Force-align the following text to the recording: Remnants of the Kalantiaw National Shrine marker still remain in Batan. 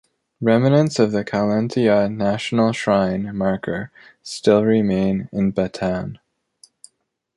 Remnants 0.41 0.97
of 0.97 1.11
the 1.11 1.23
Kalantiaw 1.23 2.09
National 2.11 2.71
Shrine 2.73 3.37
marker 3.37 3.91
still 4.23 4.63
remain 4.63 5.29
in 5.31 5.51
Batan. 5.51 6.17